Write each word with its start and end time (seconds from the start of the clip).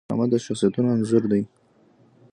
ډرامه 0.07 0.25
د 0.31 0.33
شخصیتونو 0.45 0.87
انځور 0.95 1.23
دی 1.31 1.41